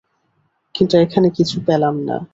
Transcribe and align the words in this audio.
কিন্তু 0.75 0.95
এখানে 0.97 1.27
কিছু 1.29 1.55
পেলাম 1.67 1.95
না। 2.07 2.17